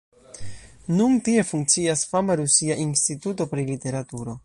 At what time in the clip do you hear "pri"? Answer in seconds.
3.53-3.71